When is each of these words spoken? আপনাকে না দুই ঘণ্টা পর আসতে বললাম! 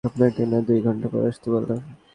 আপনাকে 0.03 0.41
না 0.45 0.59
দুই 0.67 0.79
ঘণ্টা 0.81 1.07
পর 1.09 1.21
আসতে 1.29 1.47
বললাম! 1.51 1.79